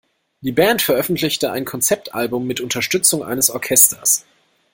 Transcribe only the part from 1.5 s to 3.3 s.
ein Konzeptalbum mit Unterstützung